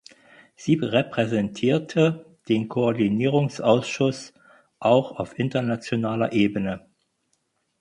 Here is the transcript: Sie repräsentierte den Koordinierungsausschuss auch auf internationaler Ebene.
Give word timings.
Sie 0.55 0.77
repräsentierte 0.81 2.25
den 2.49 2.67
Koordinierungsausschuss 2.69 4.33
auch 4.79 5.11
auf 5.19 5.37
internationaler 5.37 6.33
Ebene. 6.33 6.83